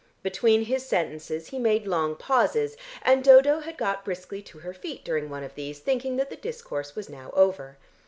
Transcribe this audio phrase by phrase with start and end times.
[0.23, 5.05] Between his sentences he made long pauses, and Dodo had got briskly to her feet
[5.05, 7.77] during one of these, thinking that the discourse was now over.